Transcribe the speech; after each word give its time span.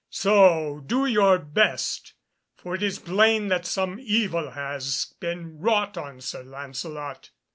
So 0.09 0.81
do 0.83 1.05
your 1.05 1.37
best, 1.37 2.15
for 2.55 2.73
it 2.73 2.81
is 2.81 2.97
plain 2.97 3.49
that 3.49 3.67
some 3.67 3.99
evil 3.99 4.49
has 4.49 5.13
been 5.19 5.59
wrought 5.59 5.95
on 5.95 6.21
Sir 6.21 6.41
Lancelot." 6.41 7.29